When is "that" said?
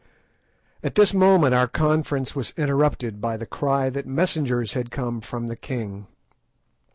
3.91-4.07